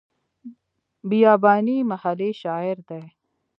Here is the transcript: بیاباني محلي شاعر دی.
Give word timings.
بیاباني 1.09 1.77
محلي 1.91 2.29
شاعر 2.41 2.77
دی. 2.89 3.03